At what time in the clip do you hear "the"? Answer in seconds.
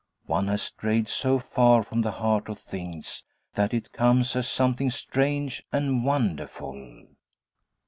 2.01-2.13